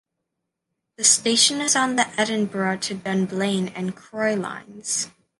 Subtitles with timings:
[0.97, 5.11] The station is on the Edinburgh to Dunblane and Croy Lines.